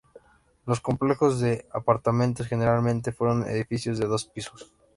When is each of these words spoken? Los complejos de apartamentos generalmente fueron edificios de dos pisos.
Los 0.65 0.81
complejos 0.81 1.39
de 1.41 1.67
apartamentos 1.71 2.47
generalmente 2.47 3.11
fueron 3.11 3.47
edificios 3.47 3.99
de 3.99 4.07
dos 4.07 4.25
pisos. 4.25 4.73